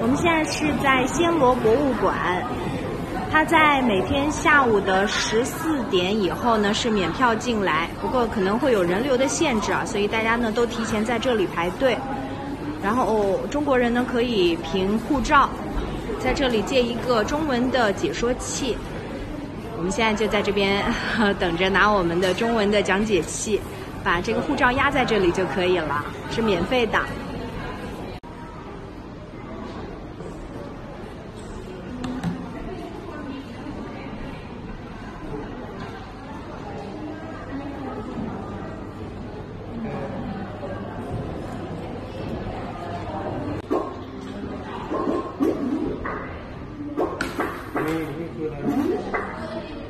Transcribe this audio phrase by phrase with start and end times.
[0.00, 2.14] 我们现在是在暹罗博物馆，
[3.32, 11.96] 它在每天下午的十四点以后呢是免票进来，不过可能会有人流的限制啊，所以大家呢都提前在这里排队。
[12.80, 15.50] 然后、哦、中国人呢可以凭护照
[16.20, 18.76] 在这里借一个中文的解说器。
[19.76, 20.84] 我们现在就在这边
[21.40, 23.60] 等着拿我们的中文的讲解器，
[24.04, 27.00] 把这个护照压在这里就可以了，是免费的。
[47.88, 49.87] Amém.